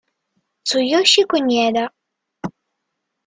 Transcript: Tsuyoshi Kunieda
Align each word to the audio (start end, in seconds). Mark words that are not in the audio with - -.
Tsuyoshi 0.65 1.21
Kunieda 1.29 1.83